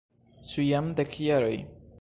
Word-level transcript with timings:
Ĉu 0.51 0.65
jam 0.69 0.89
dek 1.01 1.21
jaroj? 1.27 1.55